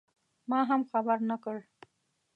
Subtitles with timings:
[0.49, 1.57] ما هم خبر نه کړ.